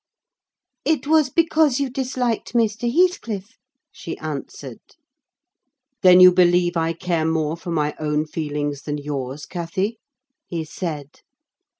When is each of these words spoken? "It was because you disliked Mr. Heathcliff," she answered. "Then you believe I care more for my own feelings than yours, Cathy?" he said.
"It 0.83 1.05
was 1.05 1.29
because 1.29 1.79
you 1.79 1.87
disliked 1.87 2.53
Mr. 2.53 2.91
Heathcliff," 2.91 3.59
she 3.91 4.17
answered. 4.17 4.79
"Then 6.01 6.19
you 6.19 6.31
believe 6.33 6.75
I 6.75 6.93
care 6.93 7.23
more 7.23 7.55
for 7.55 7.69
my 7.69 7.93
own 7.99 8.25
feelings 8.25 8.81
than 8.81 8.97
yours, 8.97 9.45
Cathy?" 9.45 9.99
he 10.47 10.65
said. 10.65 11.21